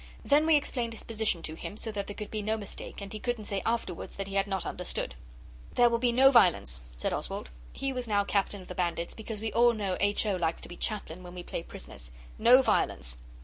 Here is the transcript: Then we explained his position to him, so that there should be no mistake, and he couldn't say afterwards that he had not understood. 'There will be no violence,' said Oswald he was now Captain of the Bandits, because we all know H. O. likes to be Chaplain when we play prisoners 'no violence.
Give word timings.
Then 0.25 0.47
we 0.47 0.55
explained 0.55 0.93
his 0.93 1.03
position 1.03 1.43
to 1.43 1.53
him, 1.53 1.77
so 1.77 1.91
that 1.91 2.07
there 2.07 2.15
should 2.17 2.31
be 2.31 2.41
no 2.41 2.57
mistake, 2.57 3.01
and 3.01 3.13
he 3.13 3.19
couldn't 3.19 3.45
say 3.45 3.61
afterwards 3.67 4.15
that 4.15 4.25
he 4.27 4.33
had 4.33 4.47
not 4.47 4.65
understood. 4.65 5.13
'There 5.75 5.91
will 5.91 5.99
be 5.99 6.11
no 6.11 6.31
violence,' 6.31 6.81
said 6.95 7.13
Oswald 7.13 7.51
he 7.71 7.93
was 7.93 8.07
now 8.07 8.23
Captain 8.23 8.61
of 8.63 8.67
the 8.67 8.73
Bandits, 8.73 9.13
because 9.13 9.41
we 9.41 9.53
all 9.53 9.73
know 9.73 9.97
H. 9.99 10.25
O. 10.25 10.35
likes 10.37 10.63
to 10.63 10.69
be 10.69 10.75
Chaplain 10.75 11.21
when 11.21 11.35
we 11.35 11.43
play 11.43 11.61
prisoners 11.61 12.09
'no 12.39 12.63
violence. 12.63 13.19